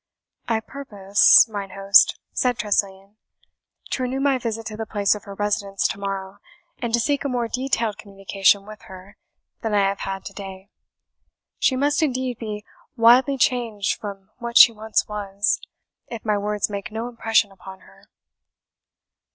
[0.47, 3.17] "I purpose, mine host," said Tressilian,
[3.91, 6.39] "to renew my visit to the place of her residence to morrow,
[6.79, 9.17] and to seek a more detailed communication with her
[9.61, 10.69] than I have had to day.
[11.59, 12.65] She must indeed be
[12.97, 15.61] widely changed from what she once was,
[16.07, 18.05] if my words make no impression upon her."